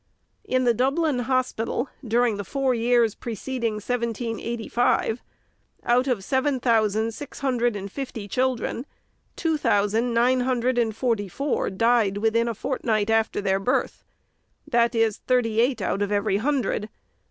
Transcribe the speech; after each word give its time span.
In 0.43 0.63
the 0.63 0.73
Dublin 0.73 1.19
Hospital, 1.19 1.87
during 2.03 2.37
the 2.37 2.43
four 2.43 2.73
years 2.73 3.13
preceding 3.13 3.73
1785, 3.73 5.21
out 5.83 6.07
of 6.07 6.23
seven 6.23 6.59
thousand 6.59 7.13
six 7.13 7.41
hundred 7.41 7.75
and 7.75 7.91
fifty 7.91 8.27
children, 8.27 8.87
two 9.35 9.57
thousand 9.59 10.11
nine 10.11 10.39
hundred 10.39 10.79
and 10.79 10.95
forty 10.95 11.27
four 11.29 11.69
died 11.69 12.17
within 12.17 12.47
a 12.47 12.55
fortnight 12.55 13.11
after 13.11 13.41
their 13.41 13.59
birth; 13.59 14.03
that 14.67 14.95
is, 14.95 15.17
thirty 15.17 15.59
eight 15.61 15.83
out 15.83 16.01
of 16.01 16.11
every 16.11 16.37
hundred. 16.37 16.89